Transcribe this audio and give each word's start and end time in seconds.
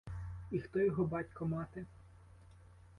І 0.51 0.59
хто 0.59 0.79
його 0.79 1.05
батько-мати? 1.05 1.85